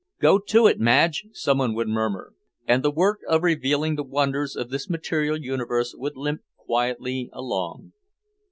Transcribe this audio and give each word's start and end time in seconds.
"Go 0.19 0.39
to 0.47 0.65
it, 0.65 0.79
Madge," 0.79 1.25
someone 1.31 1.75
would 1.75 1.87
murmur. 1.87 2.33
And 2.65 2.81
the 2.81 2.89
work 2.89 3.19
of 3.29 3.43
revealing 3.43 3.95
the 3.97 4.03
wonders 4.03 4.55
of 4.55 4.71
this 4.71 4.89
material 4.89 5.39
universe 5.39 5.93
would 5.95 6.17
limp 6.17 6.41
quietly 6.57 7.29
along. 7.33 7.93